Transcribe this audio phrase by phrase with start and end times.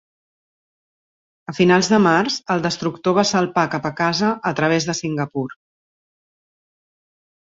[1.51, 5.47] A finals de març, el destructor va salpar cap a casa a través de Singapur.